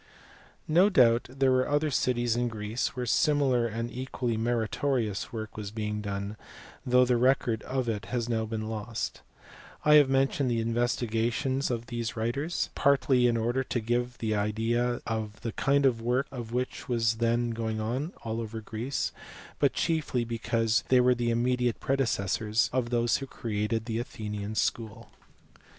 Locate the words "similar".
3.05-3.67